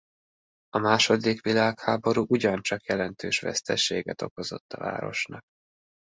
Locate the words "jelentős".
2.85-3.39